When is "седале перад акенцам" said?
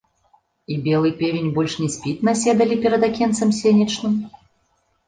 2.43-3.57